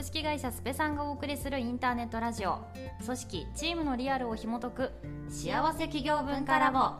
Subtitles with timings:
[0.00, 2.60] 株式会社スペさんがお送りするインターネットラジオ。
[3.04, 4.92] 組織チームのリアルを紐解く。
[5.28, 6.92] 幸せ企業文化ラボ。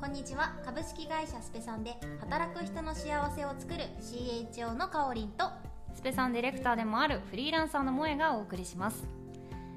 [0.00, 0.54] こんにちは。
[0.64, 5.46] 株式会社スペさんで働く人の幸せを作る CHO のかおりんと
[5.92, 9.08] スペさんディレクターでもあるフリーランサーの萌えがお送りします。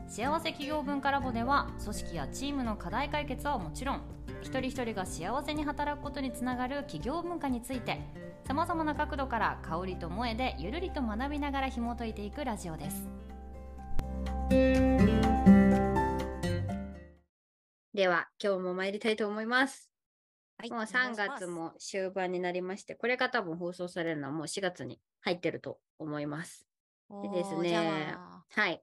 [0.07, 4.01] 幸せ企業文化ラボでは組織やチームの課題解決はもちろん
[4.43, 7.99] 一人一人が幸せに働くことにつながる企業文化について
[8.47, 13.05] さまざまな角度から香りと萌えでゆるりと学びながら紐解いていくラジオです
[17.93, 19.91] では今日も参りたいと思います。
[20.59, 26.65] はいもう3月も終盤になりまして、これが多分放送されるのはもう4月に入ってると思います。
[27.23, 28.15] でですね
[28.49, 28.81] はい。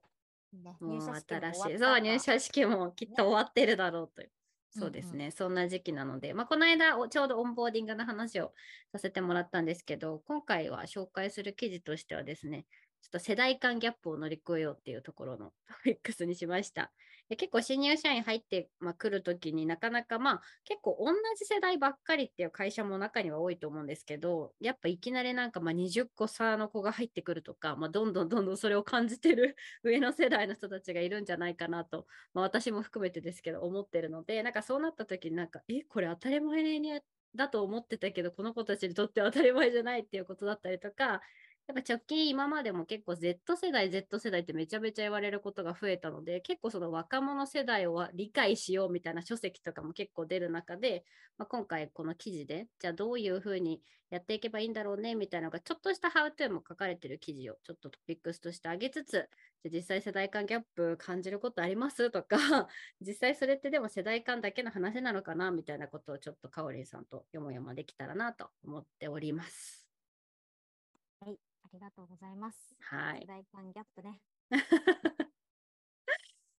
[0.53, 1.79] ねもう入社式も新しい。
[1.79, 4.27] そう、入社式もきっと終わってるだろうという。
[4.27, 4.44] うん
[4.77, 8.53] そうですね、そんな時期なので、まあ、この間ちょうどオンボーディングの話を
[8.91, 12.65] させてもらったんですけど、今回は紹介する記事としてはですね、
[13.01, 16.91] ちょっと世代間ギャップを乗り越えようっていうところのトピックスにしました。
[17.29, 36.99] で結構新入社員入って、まあ、来るときになかなかまあ結構同じ世代ばっかりっていう会社も中には多いと思うんですけど、やっぱいきなりなんかまあ20個差の子が入ってくるとか、まあ、どんどんどんどんそれを感じてる 上の世代の人たちがいるんじゃないかなとまあ、私も含めてですけど思ってるのでなんかそうなった時になんかえこれ当たり前に
[37.35, 41.21] だと思ってたけどこの子たちにとっては当たり前じゃないっていうことだったりとか
[41.67, 51.03] やっぱ直近今までも結構 Z 世代 Z 世代ってめちゃめちゃ言われることが増えたので結構その若者世代を理解しようみたいな書籍とかも結構出る中で、
[51.39, 62.37] まあ、今回この記事でじゃあどういうふうにやっていけばいいんだろうねみたいなのがちょっとしたハウトゥーも書かれてる記事をちょっとトピックスとしてあげつつじゃあ実際世代間ギャップ感じることありますとか
[63.01, 69.84] 実際それってでも世代間だけの話なのかなみたいなことをちょっとかおりんさんとよもやまできたらなと思っております。
[71.75, 73.27] りがとうございますはい世。
[73.27, 74.21] 代間ギャップね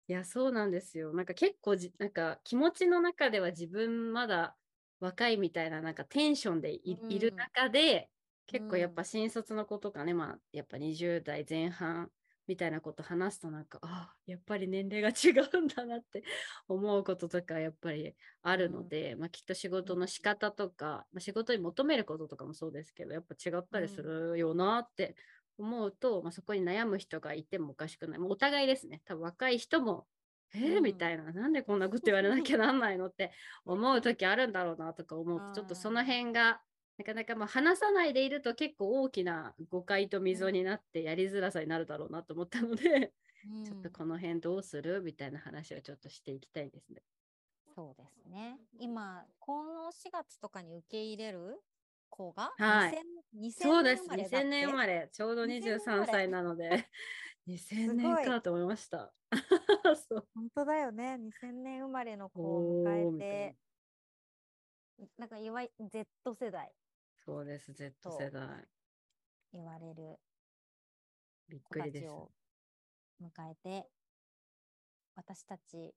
[0.07, 1.13] いや、そうなんですよ。
[1.13, 4.57] なんか結構じ、なんか気持ちの中では自分まだ
[4.99, 8.11] 若いみたいな、なんかテンションでい,、いるうん中で、
[8.45, 12.11] 結構やっうんぱ新卒の子とかね、まあ、やっぱ20代前半
[12.47, 16.23] みたいなこと話すとなんか、ああ、やっぱり年齢が違うんだなって
[16.67, 25.15] 思うこととかやっぱりあるので、まあきっと仕事の仕方とか、まあ、仕事に求めることとかもそうですけど、やっぱ違ったりするよなって
[25.57, 28.19] 思うと、まあ、そこに悩む人がいてもおかしくない。
[28.19, 29.01] もうお互いですね。
[29.05, 30.07] 多分若い人も、
[30.53, 30.83] えーうん。
[30.83, 33.31] みたいな、なんでこんなこと言われなきゃなんないのって
[33.65, 36.61] 思う時あるんだろうなとか思うと、ちょっとその 辺が、
[36.97, 43.13] なかなかまあ話さないでいると結構大きな誤解と溝になってやりづらさになるだろうなと思ったので、
[43.63, 47.03] ちょっとこの辺どうするみたいな話をちょっとしていきたいですね。
[47.75, 48.57] そうですね。
[48.79, 51.61] 今この4月とかに受け入れる
[52.09, 53.01] 子がはい。
[53.35, 54.03] 2000 2000そうです。
[54.03, 56.89] 年生まれだって？2000年生まれ、ちょうど2000年生ま23れ歳なので、
[57.47, 58.23] 2000ごい。
[58.23, 59.13] 年かと思いました。
[60.09, 60.27] そう。
[60.33, 61.15] 本当だよね。
[61.15, 63.57] 2000年生まれの子を迎えて
[65.17, 65.25] な。
[65.25, 66.73] んかいわゆる Z 世代
[67.25, 68.47] そうです、Z 世代。
[69.51, 70.19] 言われる
[71.49, 72.05] びっ子くりです。
[72.05, 72.31] たちを
[73.19, 73.87] 迎えて
[75.15, 75.95] 私たち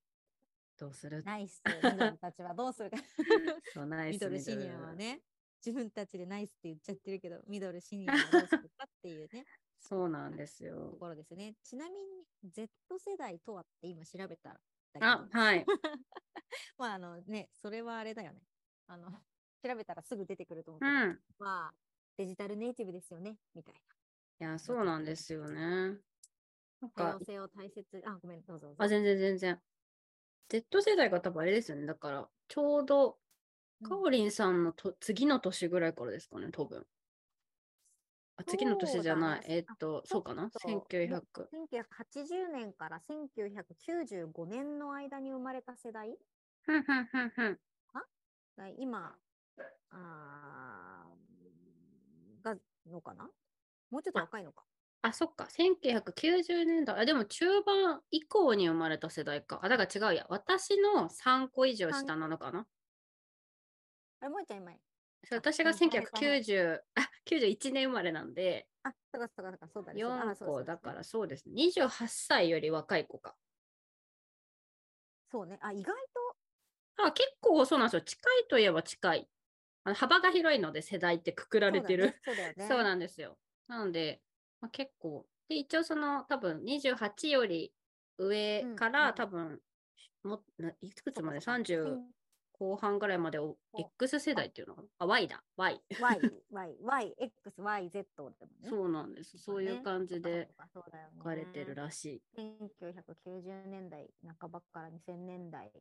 [0.78, 1.22] どうする？
[1.24, 2.96] ナイスミドルたちはどうするか
[3.74, 5.20] そう、ナイスミドルシニアはね
[5.64, 9.44] 自分たちでナイスって言っちゃってるけどミドルシニアはどうするかっていうね
[9.80, 10.96] そうなんですとよ。
[10.98, 14.60] ころですねちなみに Z 世代とはって今調べたんだ
[14.94, 15.66] けどあ、はい。
[16.78, 18.40] まああのねそれはあれだよね
[18.86, 19.10] あの
[19.62, 21.20] 調べたらすぐ出てくると思ううけど、ん。
[21.38, 21.74] まあ
[22.16, 23.74] デジタルネイティブですよねみたい
[24.41, 26.00] いや、そうなんですよね。
[26.80, 29.62] なんな多か様、性を大切あごめんどうぞどうぞあ、全然全然。
[30.48, 31.86] Z 世代が多分あれですよね。
[31.86, 33.20] だから、ちょうど、
[33.80, 36.86] うんかおりんさんのと次の年ぐらいからですかね、多分。
[38.36, 39.44] あ次の年じゃない。
[39.46, 40.50] えっと、そうかな？
[40.50, 41.48] ちょっと ?1900。
[41.52, 46.19] 1980年から1995年の間に生まれた世代？
[46.62, 47.60] ふんふんふんふん。
[48.56, 49.19] が今
[49.91, 52.56] あーが
[52.87, 53.31] のかな？
[53.90, 54.64] もうちょっと若いのか
[55.02, 55.49] あ、そっか。
[55.49, 57.00] 1990年代。
[57.00, 59.61] あ、でも中盤以降に生まれた世代か。
[59.62, 60.26] あ、だから違うや。
[60.29, 62.67] 私の3個以上下なのかな？
[64.20, 64.73] あれもうちゃん今
[65.25, 71.55] そう私があ大変1990、あ、91年生まれなんで、あそうかそうかそうかそうだねそうだあ4そうそう個だからそうですね。
[71.55, 73.37] 28歳より若い子か。
[75.31, 75.94] そうねあ意外
[77.00, 78.02] あ、結構そうなんですよ。
[78.02, 79.29] 近いといえば近い。
[79.88, 82.14] あの幅が広いので世代ってくくらとれてる。
[82.23, 83.38] そうだよねそうなんですよ。
[83.69, 84.20] なので、
[84.61, 85.26] まあ、結構。
[85.49, 87.73] で、一応その多分28より
[88.19, 89.62] 上かうんうんら多分、
[90.25, 91.40] もないくつまで？
[91.40, 92.00] そうかそうか ?30
[92.52, 94.88] 後半ぐらいまでをお X 世代っていうのかな？
[94.99, 95.81] あ、Y だ、Y。
[96.00, 96.20] Y、
[96.50, 98.69] Y、Y、X、Y、Z でもね。
[98.69, 99.38] そうなんです。
[99.38, 100.82] そういう感じで書
[101.23, 102.23] かれてるらしい。
[102.37, 105.73] 1990年代半ばから2000年代、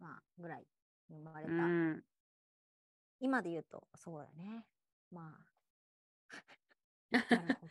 [0.00, 0.66] まあ、ぐらい
[1.08, 1.52] に生まれた。
[1.52, 2.04] うん。
[3.20, 4.64] 今で言うと、そうだね。
[5.10, 5.48] まあ。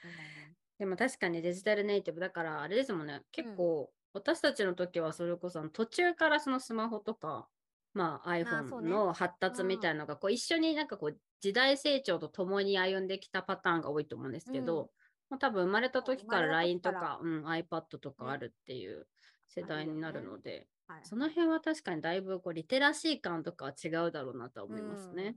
[0.80, 3.24] でも確かにデジタルネイティブだからあれですもんね。
[3.32, 7.48] 結構、私たちの時はそれこそ途中からそのスマホとか、
[7.94, 14.90] まあ、あ iPhone の発達みたいなのがこう一緒になんかこう時代成長とともに歩んできたパターンが多いと思うんですけど、うん。
[15.30, 19.08] まあ、多分生まれた時から LINE とか、うん、iPad とかねあるっていう
[19.48, 25.36] 世代になるので、はい、その辺は確かにだいぶこうリテラシー感とかは違うだろうなとは思いますね。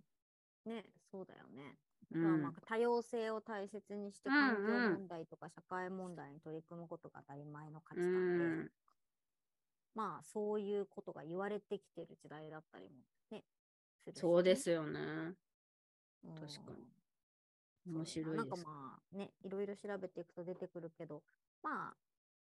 [0.67, 0.75] うん。
[0.75, 1.79] ね、そうだよね。
[2.13, 8.71] うんまあまあ多様性を大切にしてうん環境うん問題とか社会問題に取り組むことが当たり前の価値う観で、ん
[9.95, 13.45] まあそういうことが言われてきてる時代だったりもね、
[14.05, 15.37] するしそうですよね。
[16.25, 16.87] うん確かに
[17.87, 18.67] 面白いなんかです。
[18.67, 21.23] まあね、いろいろ調べていくと出てくるけど、
[21.63, 21.97] まあ、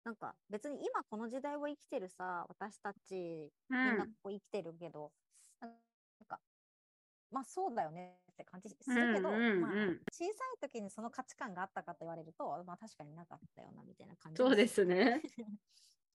[0.06, 5.11] なんか別に今この時代を生きてるさ、私たちうみんなんこう生きてるけど、
[5.61, 5.73] なん
[6.29, 6.38] か、
[7.32, 9.70] まあそうだよねって感じするけど、うんうんうんまあ
[10.12, 15.23] 小さい時にその価値観があったかと言われると、まあ確かになかったよなみたいな感じそうですね。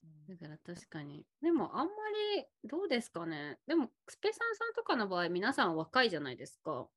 [0.04, 1.26] うんだから確かに。
[1.42, 1.94] でもあんま
[2.38, 3.60] りどうですかね。
[3.68, 6.88] でもスペサンさんとかの場合皆さん若いじゃないですか。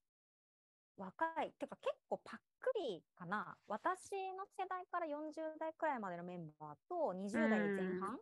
[0.97, 1.53] 若い。
[1.53, 3.59] てか結構パックリかな。
[3.67, 8.19] 私の世代から40代くらいまでのメンバーと20代前半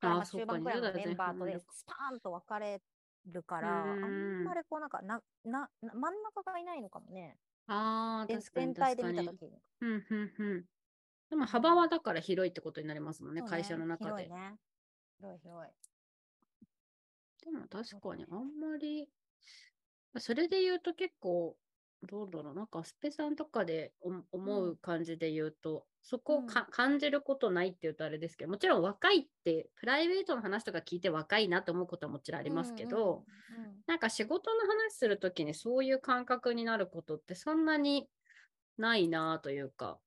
[0.00, 2.82] からまああそうか中盤くらいの20代メンバーとでスパーンと分かれ
[3.26, 7.38] るから、あうんんまりこうなんかななな真ん中がいないのかもね。
[7.66, 9.02] ああ、全確かに全体で。
[9.02, 9.62] 見たときに。
[9.80, 10.66] うんうんうん。
[11.30, 14.14] でも幅はだから広いってことになりますもんね、そう会社の中で。
[14.14, 14.58] 広いね。
[15.18, 15.74] 広い広い。
[17.44, 19.08] でも確かにあんまり、
[20.18, 21.58] それで言うと結構、
[22.06, 26.70] どうだろう、なんかスペさんとかでお思うう感じで言うと、そこをか、うん。
[26.70, 38.08] 感じることないって言うとあれですけど、もちろん若いって、プライベートの話とか聞いて若いなと思うことはもちろんあありますけど、うんうんなんか仕事の話するときにそういう感覚になることってそんなに
[38.78, 40.00] ないなというか、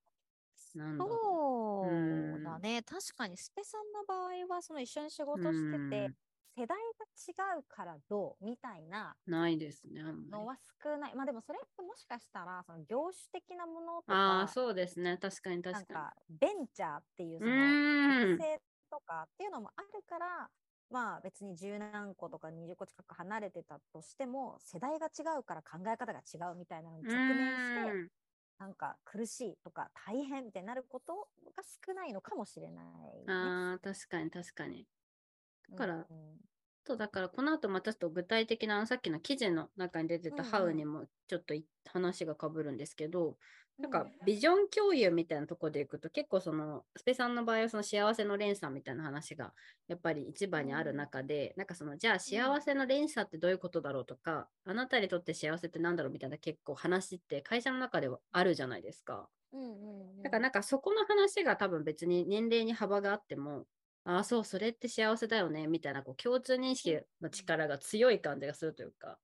[0.76, 1.40] なんだろ
[1.80, 2.44] そううん。
[2.44, 2.84] だね。
[2.84, 5.40] 確かにスペさんの場合はその一緒に仕う。
[5.40, 6.16] 事しててうん、
[6.58, 6.78] 世代
[7.38, 10.02] が違うからどうみたいなないですね。
[10.30, 11.16] のは少ない。
[11.16, 17.48] まあでもそれってもしかしたら、その業種的なものとああ、か、そうですね、確かになん確かかベンチャーっていうに。
[17.48, 18.38] そうの特。
[18.40, 20.50] 性とかっていうのもあるから、
[20.90, 28.10] まあ別に十何個とか20個近く離れてたとしても、世代が違うから考え方が違うみたいなのに直面して、うん
[28.60, 32.86] なんか苦しいとか大変みたいになることが少ないのかもしれない、
[33.42, 33.54] ね。
[33.54, 34.88] ああ、確かに確かに。
[35.70, 35.96] だから。
[36.10, 36.38] うん
[36.88, 40.52] とだからこの後またちょっと具体的なさっきの記事の中に出てたうんうん。
[40.52, 43.38] ハウにもちょっとい話がかぶるんですけど、
[43.78, 44.12] なんかうん。
[44.26, 49.54] ビジョン共有みたいなところでいくと結構そのスペさんの場合はその幸せの連鎖みたいな話が
[49.88, 59.28] やっぱり一番にある中で、なんかそのじゃあ幸せの連鎖ってどういうことだろうとか、あなたにとって幸せってなんだろうみたいな結構話って会社の中ではあるじゃないですか。
[59.52, 60.24] うんうんうん。
[60.24, 63.66] だからなんかそこの話が多分別に年齢に幅があっても、
[64.08, 69.20] ああ、そう、それって幸せだよね、みたいなこう共通認識の力が強い感じがするというか。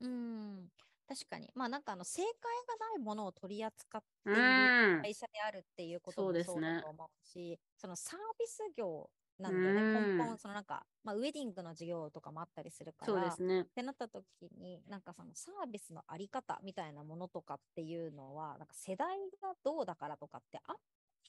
[0.00, 0.68] うん、
[1.08, 1.50] 確かに。
[1.56, 2.30] まあなんかあの正解
[2.78, 5.02] がないものを取り扱ってういる。
[5.02, 9.10] 会社であるっていうことそうもそうだと思うし、そのサービス業
[9.40, 9.82] なんだよね。
[9.82, 13.64] うん根本、そのなんか、まあウェディングの事業とかもあったりするから、そうですねっ。
[13.64, 14.24] てなった時
[14.56, 20.74] に、なんかそのサービスのあり方みたいなものとかっていうのは、なんか世代がどうだからとかって、あ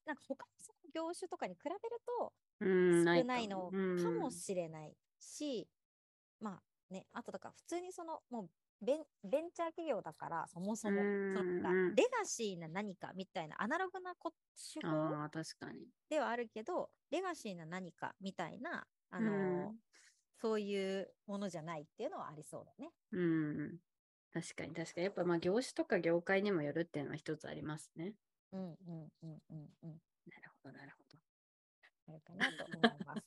[0.05, 5.67] なんか他のその業種とかに比べるとうん、少かないのうんかもしれないし、
[6.39, 8.49] まあね、あとだから普通にそのもう
[8.85, 11.43] ベンベンチャー企業だからそもそもうんそ
[11.95, 14.91] レガシーな何かみたいなアナログなこ手法
[15.29, 15.87] 確かに。
[16.09, 19.73] ではあるけどレガシーな何かみたいなあの
[20.41, 22.91] そういうものじゃないっていうのはありそうだね。
[23.11, 23.77] うん。
[24.33, 25.05] 確かに確かに。
[25.05, 28.13] やっぱまあ業種とか業界にもよるっていうのは一つありますね。
[28.51, 28.77] うんうん
[29.23, 30.01] うんうんうん。
[30.27, 31.04] なるほど、なるほど。
[32.07, 33.23] あるかなと思います。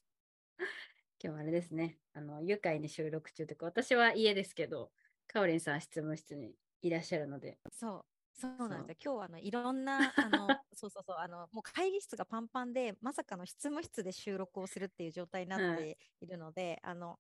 [1.23, 1.99] 今日はあれですね。
[2.13, 4.93] あの、愉快に収録中というか、私は家ですけど、
[5.27, 8.05] かおりんさんは執務室にいらっしゃるので、そう。
[8.35, 8.97] そうなんですよ。
[9.05, 17.19] 今日はあのいろんな、 あの、そうそうそう、あの、もう会議室がパンパンで、まさかの執務室で収録をするっていう状態になっはているので、あの、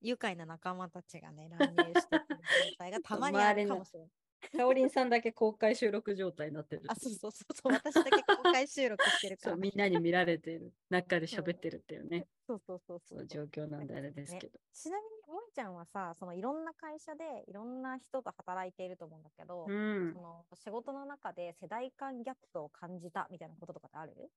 [0.00, 4.10] 愉快な仲間たちがね、乱入してくる状態がたまにあるかもしれない。
[4.40, 6.82] かおりんさんだけ公開収録状態になってる。
[6.88, 9.52] あ、そうそうそうそう、私だけ公開収録してるから。
[9.54, 14.58] そうみんなに見られてる中で喋ってるっていうね、そうそうそうそう状況なんであれですけど。
[14.72, 20.20] ちなみに、もえちゃんはさ、そのいろんな会社でいろんな人と働いていると思うんだけど、うんそ。
[20.20, 24.30] の仕事の中で世代間ギャップを感じたみたいなこととかってある？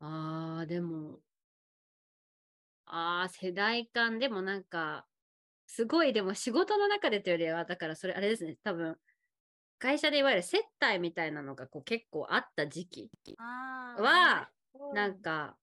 [0.00, 1.20] ああ、でも、
[2.86, 5.06] ああ、世代間でもなんか、
[5.74, 8.98] すごい、でも仕事の中でというよりは、だからそれあれですね、多分、
[9.78, 14.50] 会社でいわゆる接待みたいなのがこう結構あった時期あは、
[14.92, 15.56] なんか、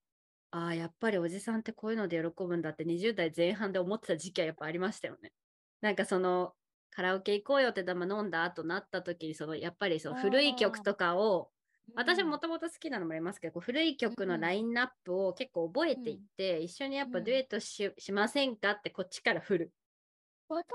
[0.50, 5.32] ああ、やっぱりおじさんってこういうので喜ぶんだって20代前半で思ってた時期はやっぱありましたよね。
[5.80, 6.54] なんかその、
[6.90, 11.52] カラオケ行こうよってでも飲んだ後なった時に、そのやっぱりその古い曲とかを、
[11.94, 14.40] 私もともと好きなのもありますけど、こう古い曲のうん。
[14.40, 17.24] ラインナップを結構覚えていって、一緒にやっぱうん。
[17.24, 19.72] デュエットし,、しませんかってこっちから振る。
[20.54, 20.70] わか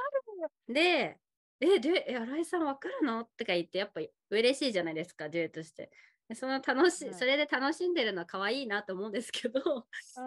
[0.68, 0.74] る。
[0.74, 1.20] で、
[1.60, 3.24] え、デュエえ、新井さんわかるの？
[3.24, 5.92] とか言って、やっぱ嬉しいじゃないですか、デュエットして。
[6.28, 7.14] でその楽し、はい。
[7.14, 9.60] それで楽しんでるのは可愛いなと思うんですけど、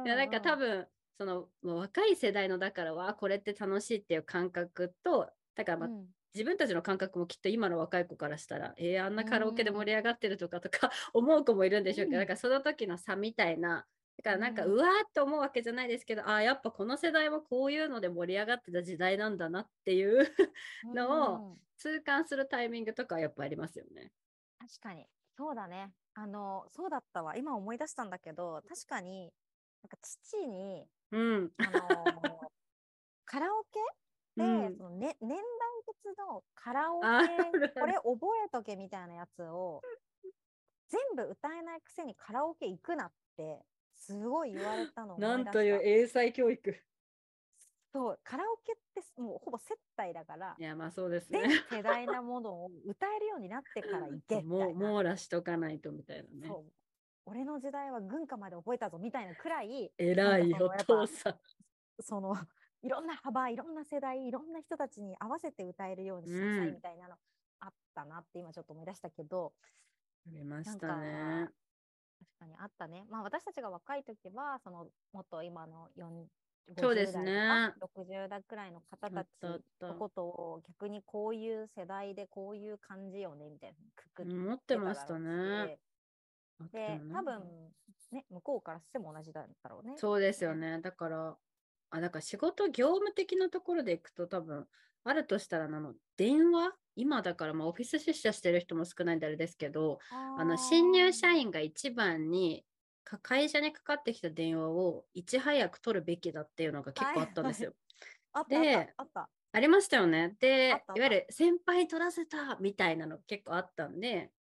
[0.04, 0.86] いやなんか多分
[1.18, 6.06] その若い世代のだからはこれって楽しいっていう感覚とだからまあ、うん。
[6.34, 12.22] 自分たちの感覚もきっと今の若い子からしたらえー、あんなカラオケで盛り上がってるとかとか 思う子もいるんでしょうけど、うん。
[12.22, 13.86] だからその時の差みたいな
[14.18, 20.28] だからなんか、ううんわーって思うわけじゃないですけどあーやっぱこの世代もこういうので盛り上がってた時代なんだなっていう
[20.94, 24.12] のをうん痛感するタイミングとかはやっぱありますよね。
[24.58, 25.06] 確かに。
[25.37, 25.92] そうだね。
[26.14, 27.37] あの、そうだったわ。
[27.37, 29.32] 今思い出したんだけど、確かに、
[29.82, 31.52] なんか父に、うん。
[31.58, 32.40] あの
[33.25, 33.78] カラオケ
[34.37, 35.38] で、うんそのね、年代
[35.87, 37.06] 別のカラオケ、
[37.78, 39.80] これ覚えとけみたいなやつを、
[40.88, 43.64] 全部歌えないくせにカラオケ行くなって、
[43.98, 45.18] すごい言われたの。
[45.18, 46.74] なんという英才教育。
[47.92, 51.54] そう、カラオケってもうほぼ接待だからい、やまあそうです全ね。
[51.70, 54.42] 世代なものを歌えるようになってから行け。
[54.42, 56.48] もう網羅しとかないとみたいなね。
[56.48, 56.72] そう
[57.24, 61.40] 俺の時代は軍歌まで覚えたぞみたいなくらい偉いお父さん。
[62.00, 62.34] その
[62.82, 67.16] いろんな幅いろんな世代いろんな人たちに合わせて歌えるようにしなさいうんみたいなの
[67.60, 69.52] あったなって今ちょっと思い出したけど、
[70.26, 71.48] ありましたね。
[72.18, 73.04] 確かにあったね。
[73.10, 76.26] まあ私たちが若い時はそのもっと今の4
[76.76, 79.28] そうですね50代とか60代くらいの方たち
[79.80, 85.78] のことを逆にこういう世代でこういう感じよねみたいなくくって持ってましたね。
[86.72, 87.40] で多分
[88.12, 89.94] ね向こうからしても同じだったろうね。
[89.96, 90.80] そうですよね。
[90.80, 91.37] だから、
[91.90, 94.66] あ、だから仕事業務的なところでいくと多分、
[95.08, 96.72] あるとしたら、あの、電話？
[96.96, 100.00] 今だから、まあ、オフィス出社してる人も少ないんであれですけど、
[100.34, 102.64] あの、新入社員が一番に、
[103.04, 107.74] か会社にかかってきた電話をいち早く取るべきだっていうのが結構あったんですよ。
[108.48, 110.36] でたありましたよね。
[110.40, 114.32] で、いわゆる先輩取らせたみたいなの結構あったんで、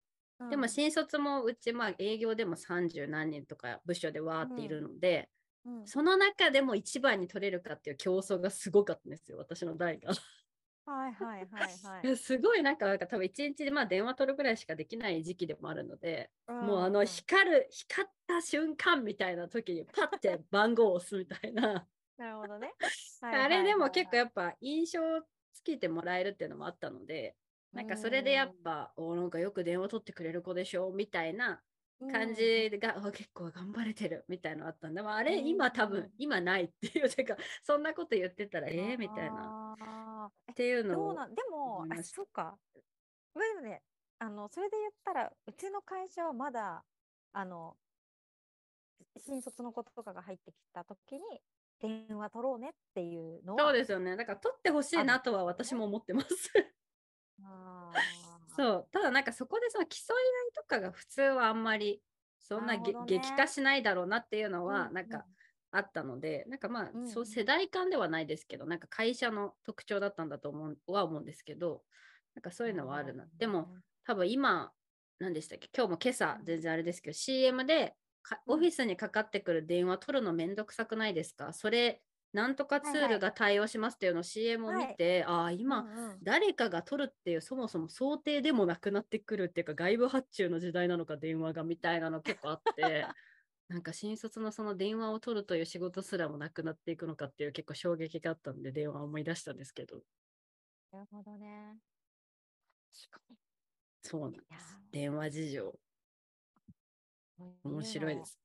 [0.50, 5.30] でも新卒もうち、まあ営業でも30何人とか部署でわーっているので、
[5.66, 5.88] うん、うん。
[5.88, 10.12] その中でも一番に取れるかっていう競争がすごかったんですよ、私の代が。
[10.88, 21.88] はいはいはいはい すごいなんか、なんか多分一日でまあ電話取るぐらいしかできない時期でもあるので、もうあのん光る、光った瞬間みたいな時にパッて番号を押すみたいな。
[22.18, 22.74] なるほどね。
[23.22, 25.00] あれでも結構ややっぱ印象
[25.54, 27.36] つけてもらえるっていうのもあったので、
[27.74, 31.62] なんかそれでやっぱ、おなんかよく電話取ってくれる子でしょみたいな
[32.00, 36.12] 感じが、あ結構頑張れてるみたいなのあったんで、まあ、あれうん今多分うん。
[36.18, 39.76] 今ないっていうてかそんなこと言ってたらええみたいな。
[39.80, 40.32] な。
[40.52, 42.58] っていうのをどうなんでもあそうか。
[43.34, 43.82] まあでもね、
[44.20, 46.84] あのそれで言ったらうちの会社はまだ
[47.34, 47.76] あの
[49.26, 51.22] 新卒の子とかが入ってきた時に
[51.80, 54.16] 電話取ろうねっていうのはそうですよね。
[54.16, 56.28] だから取ってほしいなとは私も思ってます。
[57.44, 58.27] あー
[58.58, 58.88] そう。
[58.92, 62.02] ただなんかそこでその競い合いとかが普通はあんまり
[62.40, 62.94] そんなね。
[63.08, 65.26] 激化しないだろうなっていうのはうんなんか
[65.72, 71.84] あったので、なんかまあ、うんそう世代間ではないですけどなんか会社の特徴だったんだと思うは思うんですけど
[72.36, 73.26] なんかそういうのはあるな。
[73.38, 73.70] でも、
[74.06, 74.72] 多分今
[75.20, 75.70] 何でしたっけ？
[75.76, 76.46] 今日も今朝うん。
[76.46, 77.96] 全然あれですけど、CM で
[78.46, 81.52] オフィスにかかってくる電話取るのめんどくさくないですか？
[81.54, 82.02] それ
[82.38, 83.10] なんとかツはいはい。
[83.10, 86.18] ールが対応しますっていうのを CM を見て、ああ今、うんうん。
[86.22, 93.08] 誰かが取るっていうそもそも想定でもなくなってくるっていうか外部発注の時代なのか電話がみたいなの結構あって
[93.70, 100.04] なんか新卒のその電話を取るという仕事すらもなくなっていくのかっていう結構衝撃があったんで電話を思い出したんですけど。
[100.92, 101.80] なるほどね。
[104.04, 104.78] そうなんです。
[104.92, 105.80] 電話事情。
[107.64, 108.40] 面白いです。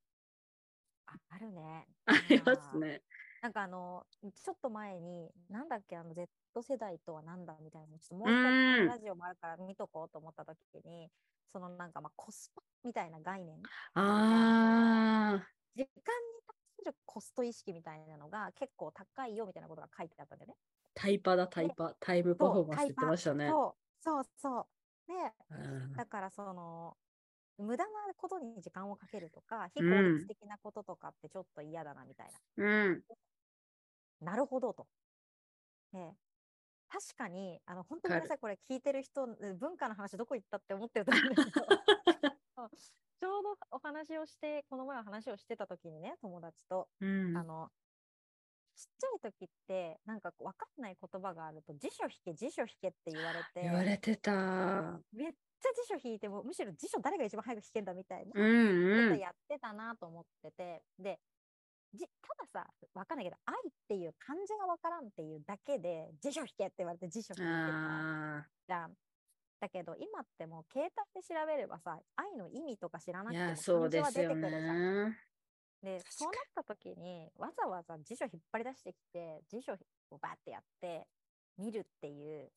[1.07, 1.87] ああるね。
[2.07, 3.03] ありますね
[3.43, 6.31] なんかあの、ちょっと前に、なんだっけ、あの Z
[6.63, 11.11] 世代とはなんだみたいなの、ちょっともう一回ラジオもあるから見とこうと思った時に、
[11.49, 20.57] そのなんかまあコスパみたいな概念、ああ、時間に対するコスト意識みたいなのが結構高いよみたいなことが書いてあったんだよね。
[20.95, 21.97] タイパだ、タイパ。
[22.01, 23.49] タイムパフォーマンスって言ってましたね。
[23.49, 24.67] そう、そうそう。
[25.09, 25.15] で、
[25.51, 26.97] うんだからその、
[27.59, 32.65] 無駄なことに時間をかけるとか、非効率的なこととかってちょっと嫌だなみたいな。
[32.65, 33.03] うん。
[34.23, 34.87] なるほどと。
[35.93, 36.15] で
[36.89, 41.67] 確かに、あの、本当にごめんなさい、これ聞いてる人、うん文化の話どこ行ったって思ってると思うんだけど、
[43.19, 47.37] ちょうどお話をして、この前お話をしてた時にね、友達と、うん。
[47.37, 47.71] あの、
[48.75, 55.01] ちっちゃい時って、なんか分かんない言葉があると、辞書引け、辞書引けって言われて、言われてた。
[55.13, 59.09] めっちゃ辞書引いても、むしろ辞書誰が一番早く引けんだみたいなうんうん。
[59.11, 61.21] ことやってたなと思ってて、で、
[61.95, 68.95] じたださ、わかんないけど、愛っていう漢字がわからんっていうだけで、辞書引けって言われて辞書引いてたあじゃん。
[69.61, 73.25] だけど、今ってもう携帯で調べればさ、愛の意味とか知らあ。
[73.25, 75.11] ないくてもや、そう漢字はですよ出てくるじゃん。
[75.11, 75.19] ね。
[75.83, 79.75] で、そうなった時に、わざわざ辞書引っ張り出してきて、辞書
[80.11, 81.07] をバーってやって、
[81.59, 82.51] 見るっていう、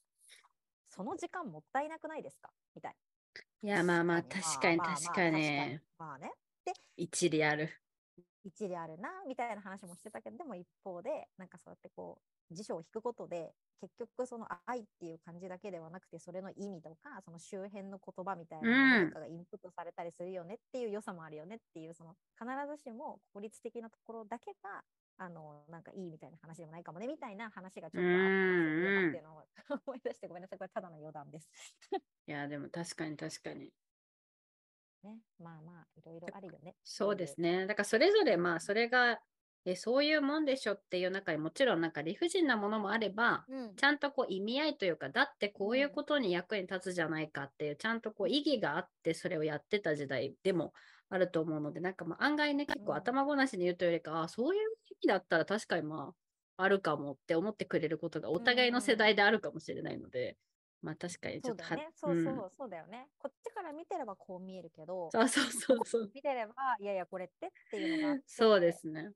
[0.89, 2.50] その時間もったいなくないですか？
[2.75, 2.96] みたい
[3.63, 5.80] いや、まあまあ、確確かに確かに。
[5.98, 6.32] まあね。
[6.96, 7.70] 一理ある。
[8.46, 12.20] 一理あるなみたいな話もしてたけどでも一方でなんかそうやってこ
[12.52, 22.48] う辞書を引くことで結局その愛っていう感じだけではなくてそれの意味とかその周辺の言葉みたいなのかがインプットされたりするよねっていう良さもあるよねっていうその必
[22.78, 24.82] ずしも効率的なところだけが
[25.18, 28.34] あのなんかいいみたいな話でもないかもねみたいな話がちょっとあっ
[28.92, 29.44] たっていうのを
[29.88, 31.50] 思い出してごめんなさいこれただの余談です。
[32.28, 33.72] いや、でも確かに確かに。
[35.05, 35.19] ね。
[35.39, 36.75] まあまあいろいろあるよね。
[36.83, 37.67] そうですね。
[37.67, 39.19] だからそれぞれまあそれが
[39.65, 43.75] えそういうもんでしょっていう中にもちろんなんか理不尽なものもあればうん。
[43.75, 50.74] ちゃんとこう意味合いというかだってこういうことに役に立つじゃないかっていうちゃんとこう意義があってそれをやってた時代でも
[51.09, 56.13] あると思うのでなんかまあ案外ね結構うん頭ごなしに言うというよりか、あそういう意味だったら確かにま
[56.57, 60.38] ああるかもって思ってくれることがお互いの世代であるかもしれないので、
[60.86, 61.94] まあ確かにちょっとはそうだよね。
[61.96, 63.10] そうそう、んそうだよね。
[63.18, 69.12] こっちから見てればこう見えるけど、そうそうそうそう見てれば、いやいや、これってっていうのがそうですね。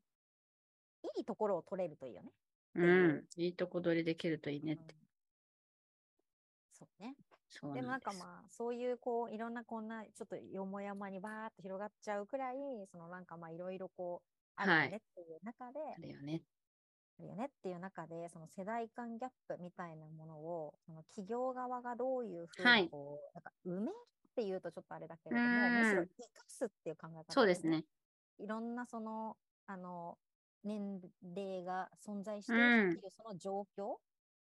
[1.17, 2.31] いいところを取れるといいよね。
[2.75, 4.93] うんいいとこ取りできるといいねって。
[4.93, 4.99] うん
[6.73, 7.15] そうね。
[7.49, 12.55] そうでもなんかまあ、そういうこう、いろんなこんな、ちょっとよもやまにバーっと広がっちゃうくらい、
[12.91, 16.43] そのなんかまあ、いろいろこう、あるよはいねっていう中で、あるよね。
[17.19, 23.95] あるよねっていう中で、その世代間ギャップみたいなものを、その企業側がどういうふうはいにこう、なんか埋める
[24.29, 27.83] っていうとちょっとあれだけれども、うんむしろ生かすっていう考え方、そうですね。
[28.37, 30.17] いろんなその、あの、
[30.63, 31.01] 年
[31.35, 33.95] 齢が存在してうんいるその状況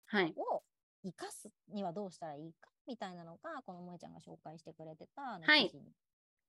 [0.08, 0.34] はい。
[0.36, 0.63] を
[1.03, 5.93] 生かすにはどうしたらいいかみたいなのが、この萌ちゃんが紹介してくれてた、記事に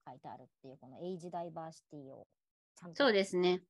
[0.07, 2.26] 書いてあるっていう、このエイジダイバーシティを
[2.76, 2.96] ちゃんと。
[3.04, 3.62] そうですね。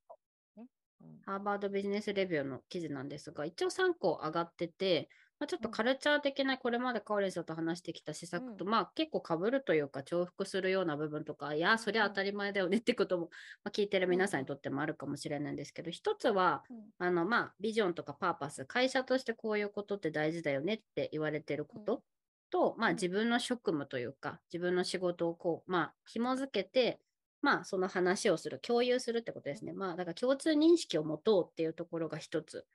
[1.01, 1.21] うん。
[1.23, 5.09] ハーバードビジネスレビューの記事なんですが、一応3個上がってて、
[5.39, 5.73] まあ、ちょっとうん。
[5.73, 8.71] カルチャー的なこれまでカオレンさんと話してきた施策と、うん。
[8.71, 13.25] まあ結構被るというか重複するような部分とか、いや、それは当たり前だよねってことも、
[13.65, 16.91] まあ、聞いてる皆さんにとってもあるかもしれないんですけど、一つは、うん。
[16.99, 22.03] あの、まあ、ビジョンとかパーパス、会社としてこういうことって大事だよねって言われてること
[22.51, 22.95] と、まあ、うん。
[22.95, 27.01] 自分の職務というか、自分の仕事をこう、まあ、紐づけて、
[27.43, 29.73] まあ、その話をする、共有するってことですね。
[29.73, 32.67] まあ、だから共通認識を持とうっていうところが一つ。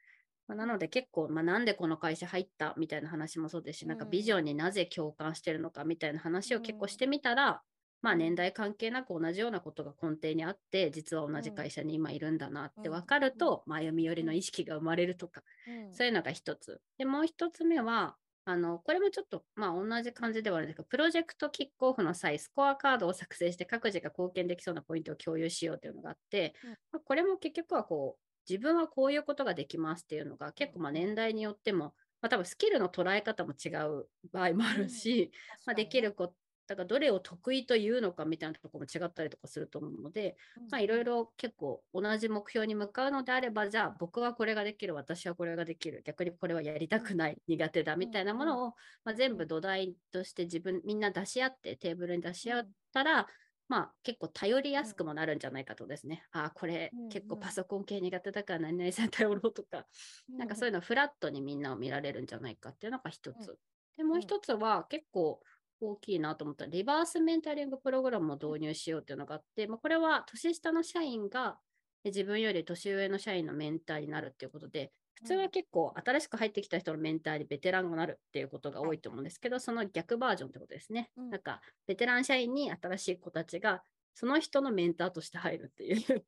[0.48, 7.64] まあ、なので結構、まあ、なんでこの会社入ったみたいな話もそうですし、なんかうんビジョンになぜ共感してるのかみたいな話を結構うんしてみたら、
[8.02, 16.82] まあうん年代関係なく同じようなことが根底にあって、実は同じ会社に今いるんだなってうん分かると、まあ歩み寄りの意識が生まれるとか、うんそういうのが一つ。
[16.98, 26.78] で、もう一つ目は、あの、これもちょっと、まあ、同じ感じではあるんですけど、プロジェクトキックオフの際、スコアカードを作成して各自が貢献できそうなポイントを共有しようというのがあって、うん。
[26.92, 35.32] まあこれも結局はこう、自分はこういうことができますっていうのが、結構まあうん年代によっても、まあ、多分スキルの捉え方も違う場合もあるし、
[35.66, 36.36] まあ、できること、
[36.68, 40.38] だからどれを得意というのかみたいなところも違ったりとかすると思うので、
[40.70, 48.74] まあ、いろいろ結構同じ目標に向かうのであれば、じゃあ僕はこれができる、私はこれができる、逆にこれはやりたくない、苦手だみたいなものを、
[49.04, 53.28] まあ、全部土台として自分、みんな出し合って、テーブルに出し合ったら、
[53.70, 56.24] まあ結構頼りやすくもなるんじゃないかとですね。
[56.32, 59.88] ああ、これうん結構パソコン系苦手だから何々さん頼ろうとか、
[60.30, 63.50] なんかそういうの、のフラットにみんなを見られるんじゃないかっていうのが一つ。
[63.50, 63.58] うん。
[63.98, 65.42] で、もう一つは結構
[65.90, 66.66] 大きいなと思った。
[66.66, 71.58] リバースメンタリングプログラムを導入しようっていうのがあって、まあ、これは年下の社員が
[72.04, 81.12] で自分より年上の社員のメンターになるっていうことで、普通は結構新しく入ってきた人のメンターにベテランがなるっていうことが多いと思うんですけど、その逆バージョンってことですね。
[81.16, 81.30] うん。
[81.30, 83.84] なんか、ベテラン社員に新しい子たちが、
[84.16, 86.26] その人のメンターとして入るっていう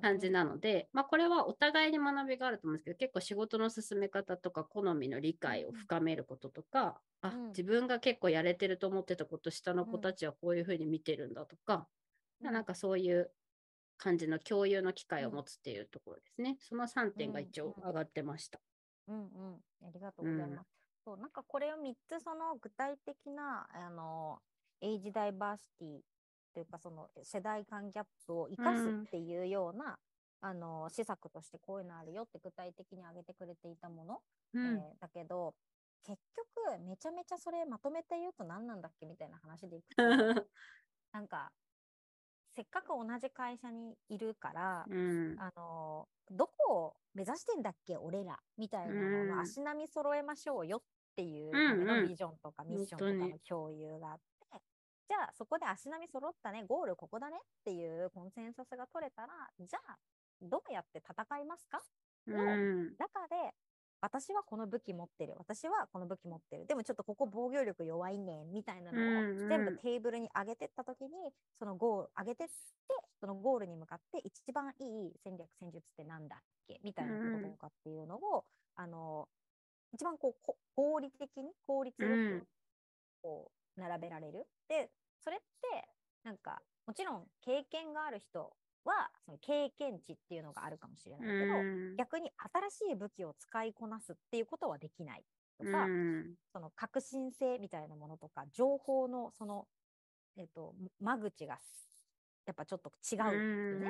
[0.00, 7.48] 感じなので、まあ、これはお互いに学びがあると思うんですけど、結構仕事の進め方とか、好みの理解を深めることとか、あうん。
[7.48, 11.88] 自分が結構やれてると思ってたこと、下の子たちはこういうふうに見てるんだとか、
[12.42, 12.52] うん。
[12.52, 13.30] なんかそういう
[13.96, 16.56] 感じの共有の機会を持つっていうところですね。
[16.60, 17.84] その3点が一応うん。
[17.84, 18.60] 上がってました。
[19.08, 19.26] うんうん、
[19.82, 20.68] ありがとうございます。
[21.04, 24.38] そうなんかこれを3つその具体的なあの
[24.82, 26.00] エイジダイバーシティ
[26.54, 29.02] というかその世代間ギャップを生かすうん。
[29.02, 29.98] っていうような、
[30.40, 34.18] あの施策としてこういうのあるよって具体的に挙げてくれていたもの、
[34.54, 34.76] うん。
[34.76, 35.54] えーだけど
[36.04, 40.02] 結局めちゃめちゃそれまとめて言うと何なんだっけみたいな話でいくと
[41.12, 41.52] なんか
[42.54, 45.36] せっかく同じ会社にいるから、うん。
[45.38, 49.28] あのどこを目指してんだっけ俺らみたいなのうん。
[49.28, 50.80] の足並み揃えましょうよっ
[51.16, 51.86] ていううんうん。
[51.86, 54.37] ためのビジョンとかミッションとかの共有があって、
[55.08, 59.96] じゃあそこで足並み揃ったねゴールここだねっていうコンセンサスが取れたらじゃあ
[60.42, 61.80] どうやって戦いますか？
[62.26, 62.94] うん。
[62.98, 63.54] 中で
[64.00, 65.34] 私はこの武器持ってる。
[65.38, 66.66] 私はこの武器持ってる。
[66.66, 71.10] でもちょっとここ防御力弱いねみたいなのを全部テーブルに上げてった時に
[71.58, 72.52] そのゴール上げてって
[73.18, 78.44] そのゴールに向かって一番いい戦略戦術ってなんだっけみたいなこととかっていうのを、
[78.76, 79.26] あの
[79.92, 82.46] 一番こうこ合理的に効率ようんく
[83.22, 84.46] こう並べられる。
[84.68, 85.88] でそれって
[86.24, 88.52] なんかもちろん経験がある人
[88.84, 91.96] はその経験値っていうのがあるかもしれないけど、うん。
[91.96, 92.30] 逆に
[92.70, 95.24] 新しい武器を使いこなすっていうことはできない
[95.58, 96.34] とか、うん。
[96.52, 99.66] その革新性みたいなものとか情報のその、
[100.36, 101.58] えっと間口が
[102.46, 103.88] やっぱちょっと違うっていうね、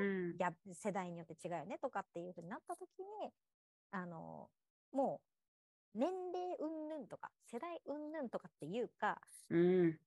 [0.66, 2.88] うん世代によって違うよねとかっていうふうになった時
[3.22, 3.30] に
[3.92, 4.48] あの
[4.92, 5.37] もう
[5.94, 9.20] 年齢云々とか世代云々とかっていうか
[9.50, 9.98] うん。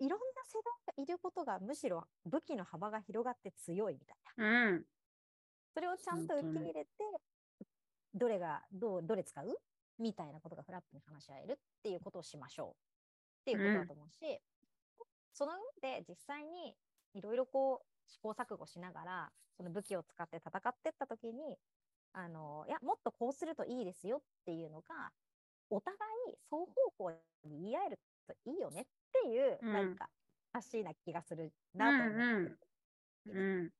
[0.00, 4.68] いろんな世代がいることがむしろ武器の幅が広がって強いみたいな。
[4.68, 4.84] うん。
[5.74, 6.90] それをちゃんと受け入れて、
[8.14, 9.60] どれが、どう、どれ使う
[9.98, 12.80] みたいなことがフラットに話し合えるっていうことをしましょう。
[13.42, 14.40] っていうことだと思うし、
[15.32, 16.76] その上で実際に
[17.14, 21.58] いろいろこう試行錯誤しながら、その武器を使って戦っていったときに、
[22.14, 25.12] あの、いや、もっとこうするといいですよっていうのが、
[25.70, 25.96] お互
[26.30, 26.66] い双方
[26.98, 27.10] 向
[27.44, 29.72] に言い合えるといいよねっていう、うん。
[29.72, 30.10] なんか、
[30.52, 32.24] らしいな気がするなと思って。
[33.26, 33.74] うんうんうん。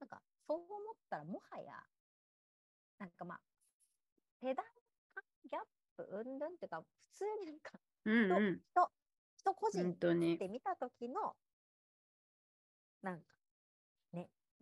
[0.00, 1.72] なんか、そう思ったら、もはや、
[2.98, 3.40] なんかまあ、
[4.40, 4.64] 世代
[5.14, 5.64] 間ギャッ
[5.96, 7.72] プ、うんぬんっていうか、普通になんか、
[8.04, 8.60] うんうん。
[8.74, 8.92] 人、
[9.36, 10.38] 人個人本当に。
[10.38, 11.36] で見た時の、
[13.02, 13.37] なんか、ね、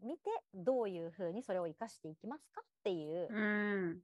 [0.03, 4.01] 見て、どういうふうにそれを生かしていきますかっていう、うん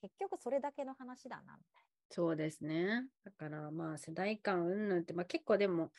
[0.00, 3.08] 結局それだけの話だな、みたいそうですね。
[3.24, 5.92] だからまあ世代間云々って、まあ、結構でも、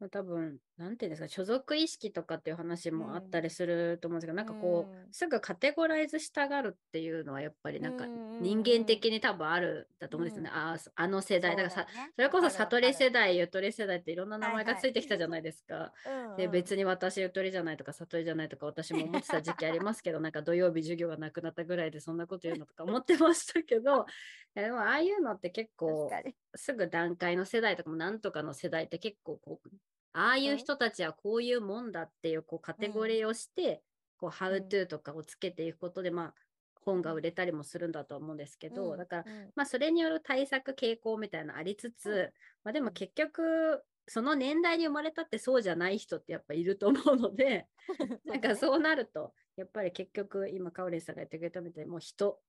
[0.00, 10.50] まあ、多分なんていうんですか所属意識とかっていう話もあったりすると思うんですけど、なんかこう、うんすぐカテゴライズしたがるっていうのはやっぱりなんかうんうんうん人間的に多分あるんだと思うんですよね。
[10.50, 11.40] ああそあの世な。
[11.40, 11.86] 代だからさ
[12.16, 15.92] それこそ悟り世代ゆとり世代っていろんな名前がはいはいついてきたじゃないですか。
[16.06, 24.06] うんうんで別に私ゆとりじゃないとか悟りじゃないとか私も思ってた時期ありますけどなんか土曜日授業がなくなったぐらいでそんなこと言うのとか思ってましたけど
[24.54, 26.10] でもああいうのって結構。
[26.54, 29.68] すぐ段階の世代とかもなんとかの世代って結構こう
[30.12, 33.82] ああいう人たちはこういうもんだっていうこうカテゴリーをして、
[34.20, 36.34] こう、ハウトゥーとかをつけていくことで、まあ、
[36.74, 38.98] 本が売れたりもするんだと思うんですけど、うん。
[38.98, 39.50] だから、うん。
[39.54, 42.32] まあ、それによる対策傾向みたいなのありつつ、うん。
[42.64, 47.68] まあ、でも結局、その年代に生まれたってそうじゃない人ってやっぱいると思うので、
[48.24, 52.42] なんかそうなると、やっぱり結局、今、カオリンさんが言ってくれたみたいに、もう人、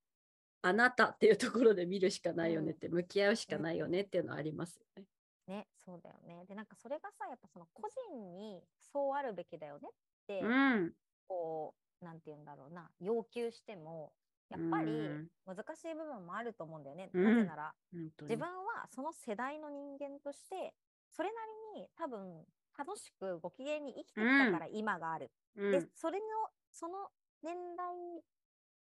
[0.63, 5.06] あなたっていうところで見るしかないよねって、向き合うしかないよねっていうのはありますよね。
[5.47, 6.45] ね、そうだよね。
[6.47, 9.91] で、なんかそれがさ、やっぱその個人にそうあるべきだよねっ
[10.27, 10.93] て、うん。
[11.27, 14.13] こう、なんて言うんだろうな、要求しても、
[14.49, 17.10] やっぱりうん難しい部分もあると思うんだよね。
[17.13, 20.73] うんなぜなら、本当に自分はその世代の人間として、
[21.10, 21.36] それな
[21.75, 22.45] りに多分
[22.77, 25.32] 楽しくご機嫌に生きてきたから今がある。
[25.56, 26.25] うんで、それの、
[26.71, 27.10] その
[27.43, 27.95] 年代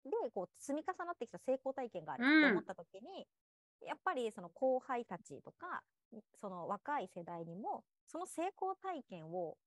[0.06, 3.28] でこう積み重なってきた成功体験があるって思った時に、
[3.86, 5.84] やっぱりその後輩たちとか、
[6.36, 9.58] その若い世代にも、その成功体験を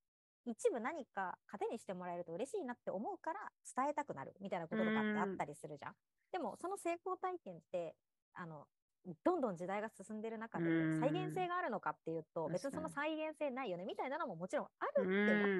[0.44, 5.94] 一部何か糧にしてもらえると嬉しいなって思うから伝えたくなるみたいなこととかってあったりするじゃん。
[6.32, 7.96] でもその成功体験って、
[8.34, 8.66] あの、
[9.24, 15.50] どんどん時代が進んでる中でうん再現性があるのかっていうと、別にその再現性ないよねみたいなのももちろんあうるって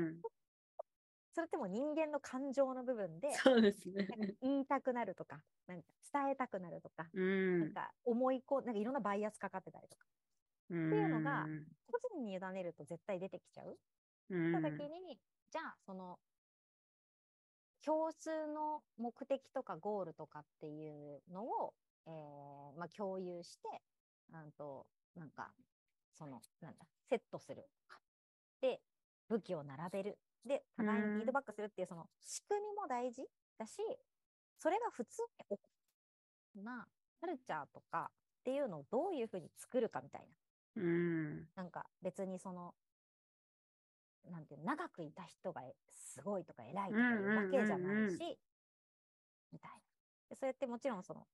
[1.32, 4.14] それってもう人間の感情の部分でそうですね。
[4.42, 7.20] 言いたくなるとかなんか伝えたくなるとか、う
[7.58, 7.72] なんん。
[7.72, 10.06] か思いこなんかいろんなバイアスかかってたりとか
[10.72, 11.46] っていうのが
[11.86, 13.78] 個人に委ねると絶対出てきちゃう。
[14.28, 15.18] た時に、
[15.50, 16.18] じゃあその
[17.84, 21.74] 共通の目的とかゴールとかっていうのを、
[22.06, 23.82] えーまあ、共有して
[24.30, 25.52] なんとなんか
[26.16, 27.66] そのなんだセットする。
[28.60, 28.80] で
[29.28, 30.18] 武器を並べる。
[30.44, 33.22] で互いにフィードバックするっていうその仕組みも大事
[33.58, 33.76] だし
[34.58, 35.60] それが普通に起こ
[36.56, 36.84] るな
[37.20, 40.26] カルチャーとかっていうのをどういうふうに作るかみたいな
[40.76, 41.52] うん。
[41.56, 42.74] なんか別にその、
[44.30, 48.38] なんていうの長くいた人がえすごいとか偉いとかいうわけじゃないし、
[49.52, 49.76] みたいな。
[50.30, 51.26] でそうやってもちろんその、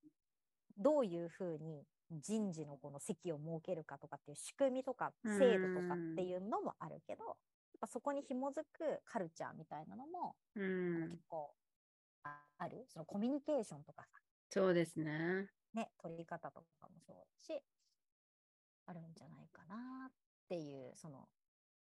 [0.77, 7.37] どういうふうに人事のこの席を設けるかとかっていう仕組みとかうん制度とかっていうのもあるけど、やっ
[7.81, 10.61] ぱそこに紐づくカルチャーみたいなのも、う
[10.92, 11.22] あのん結。
[11.29, 11.55] 構
[12.24, 12.87] あある？
[12.88, 14.20] そのコミュニケーションとかさ、
[14.51, 15.51] そうですね。
[15.74, 17.62] ね、取り方とかもそうだし、
[18.88, 20.12] あるんじゃないかなっ
[20.48, 21.29] ていう、その、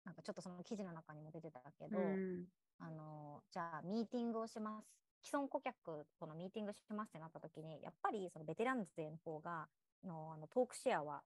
[0.04, 2.46] なんかちょっとその記事の中にも出てたけど、うん。
[2.78, 4.88] あの、じゃあミーティングをします。
[5.22, 9.68] 既存顧客とのミーティングしますってなった時に、やっぱりそのベテラン勢の方が、
[10.04, 11.22] のあのトークシェアは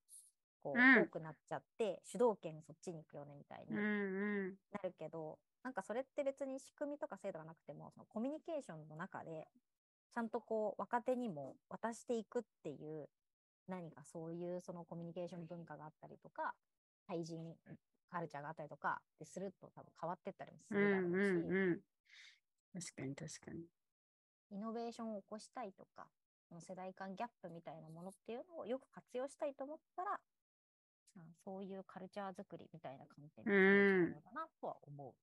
[0.62, 4.56] こう、うん多くなっちゃって、主導権そっちに行くよねみたいにうんうん。
[4.72, 9.48] なるけど、なんかそれって別に仕組みとか制度がなくても、そのコミュニケーションの中で、
[10.12, 13.08] ちゃんとこう若手にも渡していくっていう、
[13.68, 16.55] 何かそういうそのコミュニケーション文化があったりとか、
[17.07, 17.57] 対人
[18.11, 21.83] カルチャーがあったりとかですると多分変わってったりもすうんるだろうし、うんうん。
[22.72, 23.66] 確かに確かに。
[24.51, 26.09] イノベーションを起こしたいとか、
[26.48, 30.20] その世代間ギャップみたいなものっていうのをよく活用したいと思ったら、
[31.16, 35.14] あそういうカルチャー作りみたいな観点でうん必要だなとは思う。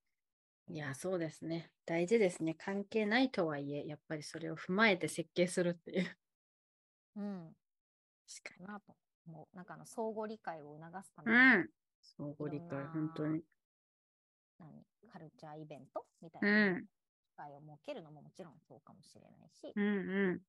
[0.68, 1.74] いや、そうですね。
[1.86, 2.54] 大事ですね。
[2.56, 6.18] 関係ないとはいえ、やっぱりそれを踏まえて設計するっていう。
[7.16, 7.56] うん。
[8.30, 8.96] 確かかなと
[9.28, 9.56] 思う。
[9.56, 11.32] なんかあの相互理解を促すたに。
[11.32, 11.70] めに、うん。
[12.02, 13.44] 相互理解、本当に。
[14.60, 16.82] 何カルチャーイベントみたいうんな
[17.26, 20.42] 機会を設けるのももちろんそうかもしれないし、うんうん。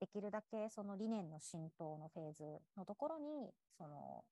[0.00, 4.24] できるだけその理念の浸透のフェーズのところに、その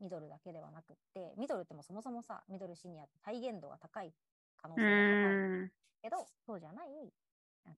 [0.00, 4.14] ミドルだけではなくって、ミドルってもそもそもさ、ミドルシニアって体現度が高い
[4.56, 5.72] 可能う性が高いん。
[6.02, 6.88] けど、そうじゃない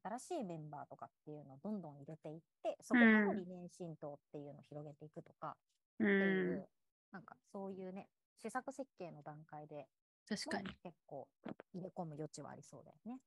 [0.02, 5.56] 新しいメンバーとかっていうのをどんどん入れていって、そこからの理念浸透っていうのを広げていくとか、
[5.98, 6.04] う。
[6.04, 6.64] っていうん
[7.12, 9.86] なんかそういうね、施策設計の段階でも
[10.28, 10.66] 確かに。
[10.82, 11.28] 結構
[11.74, 13.20] 入れ込む余地はありそうだよね。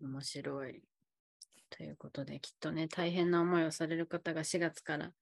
[0.00, 0.08] うん。
[0.12, 0.82] 面白い。
[1.70, 5.12] ということで、きっとね、大変な思いをされる方が4月から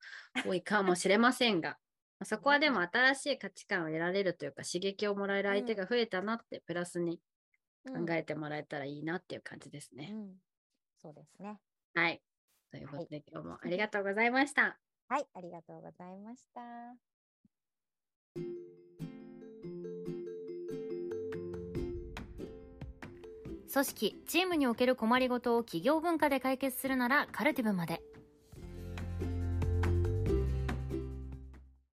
[0.45, 1.79] 多いかもしれませんが、
[2.19, 7.21] まあそこはでも新しい価値観を得られるというか、刺激をもらえる相手が増えたなって、プラスに
[7.87, 10.11] 考えてもらえたらいいなっていう感じですね。
[10.13, 10.35] うん、
[11.03, 11.59] そうですね。
[11.95, 12.23] はい。
[12.71, 14.79] ということで、 今日もありがとうございました。
[15.09, 16.61] はい、ありがとうございました。
[23.73, 28.03] 組織チームにおける困りごとを企業文化で解決するならカルティブまで